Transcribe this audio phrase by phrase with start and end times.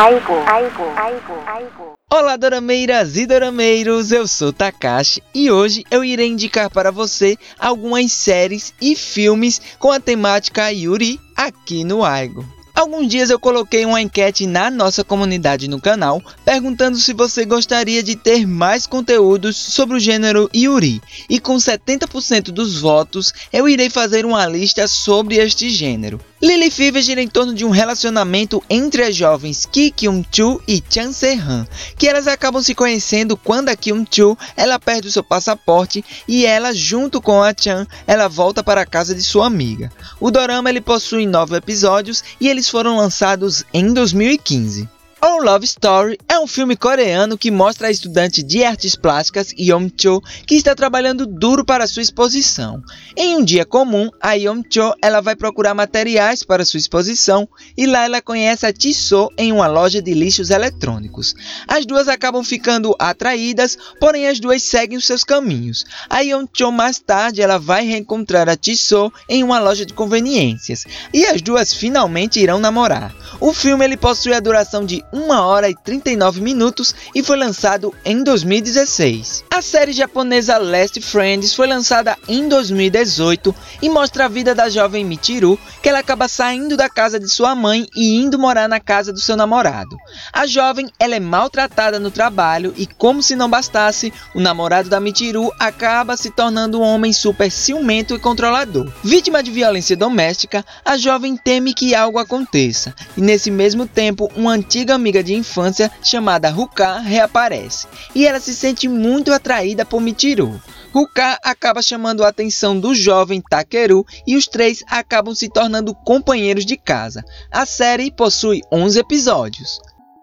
[0.00, 1.92] Aigo, aigo, aigo, aigo.
[2.08, 8.12] Olá, dorameiras e dorameiros, eu sou Takashi e hoje eu irei indicar para você algumas
[8.12, 12.46] séries e filmes com a temática Yuri aqui no Aigo.
[12.78, 18.04] Alguns dias eu coloquei uma enquete na nossa comunidade no canal, perguntando se você gostaria
[18.04, 23.90] de ter mais conteúdos sobre o gênero Yuri, e com 70% dos votos eu irei
[23.90, 26.20] fazer uma lista sobre este gênero.
[26.40, 31.10] Lily Fever gira em torno de um relacionamento entre as jovens Ki Kyung-chu e Chan
[31.10, 31.66] Se-han,
[31.98, 36.72] que elas acabam se conhecendo quando a Kyung-chu ela perde o seu passaporte e ela,
[36.72, 39.90] junto com a Chan, ela volta para a casa de sua amiga.
[40.20, 44.88] O dorama ele possui nove episódios e foram lançados em 2015.
[45.20, 49.90] Our Love Story é um filme coreano que mostra a estudante de artes plásticas Yeom
[50.00, 52.80] Cho que está trabalhando duro para sua exposição.
[53.16, 57.84] Em um dia comum, a Yeom Cho ela vai procurar materiais para sua exposição e
[57.84, 61.34] lá ela conhece a So em uma loja de lixos eletrônicos.
[61.66, 65.84] As duas acabam ficando atraídas, porém as duas seguem os seus caminhos.
[66.08, 70.84] A Yeom Cho mais tarde ela vai reencontrar a So em uma loja de conveniências
[71.12, 73.12] e as duas finalmente irão namorar.
[73.40, 77.94] O filme ele possui a duração de 1 hora e 39 minutos e foi lançado
[78.04, 79.44] em 2016.
[79.48, 85.04] A série japonesa Last Friends foi lançada em 2018 e mostra a vida da jovem
[85.04, 89.12] Michiru, que ela acaba saindo da casa de sua mãe e indo morar na casa
[89.12, 89.96] do seu namorado.
[90.32, 94.98] A jovem ela é maltratada no trabalho e como se não bastasse, o namorado da
[94.98, 98.90] Michiru acaba se tornando um homem super ciumento e controlador.
[99.04, 104.52] Vítima de violência doméstica, a jovem teme que algo aconteça e nesse mesmo tempo uma
[104.52, 110.58] antiga amiga de infância chamada Ruka reaparece, e ela se sente muito atraída por Michiru.
[110.94, 116.64] Ruka acaba chamando a atenção do jovem Takeru e os três acabam se tornando companheiros
[116.64, 117.22] de casa.
[117.52, 119.78] A série possui 11 episódios.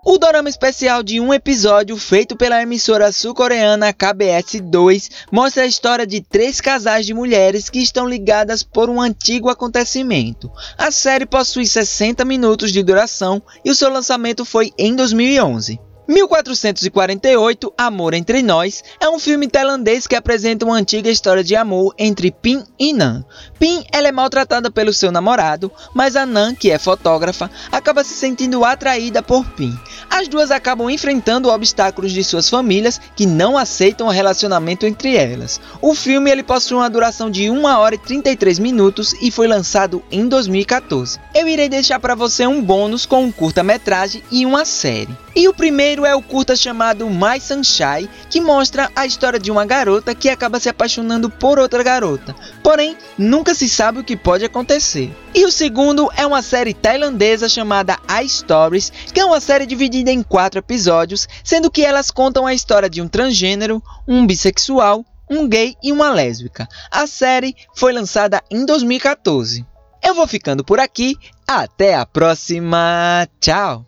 [0.07, 6.05] O dorama especial de um episódio feito pela emissora sul-coreana KBS 2 mostra a história
[6.05, 10.51] de três casais de mulheres que estão ligadas por um antigo acontecimento.
[10.77, 15.79] A série possui 60 minutos de duração e o seu lançamento foi em 2011.
[16.07, 21.95] 1448 Amor Entre Nós é um filme tailandês que apresenta uma antiga história de amor
[21.97, 23.25] entre Pin e Nan.
[23.57, 28.13] Pin ela é maltratada pelo seu namorado, mas a Nan, que é fotógrafa, acaba se
[28.13, 29.75] sentindo atraída por Pin.
[30.17, 35.59] As duas acabam enfrentando obstáculos de suas famílias que não aceitam o relacionamento entre elas.
[35.81, 40.01] O filme ele possui uma duração de 1 hora e 33 minutos e foi lançado
[40.09, 41.19] em 2014.
[41.33, 45.17] Eu irei deixar para você um bônus com um curta-metragem e uma série.
[45.35, 49.65] E o primeiro é o curta chamado My Sunshine, que mostra a história de uma
[49.65, 52.33] garota que acaba se apaixonando por outra garota.
[52.63, 55.13] Porém, nunca se sabe o que pode acontecer.
[55.33, 59.65] E o segundo é uma série tailandesa chamada I Stories, que é uma série
[60.05, 65.03] dividida em quatro episódios, sendo que elas contam a história de um transgênero, um bissexual,
[65.29, 66.67] um gay e uma lésbica.
[66.91, 69.65] A série foi lançada em 2014.
[70.03, 71.17] Eu vou ficando por aqui,
[71.47, 73.85] até a próxima, tchau!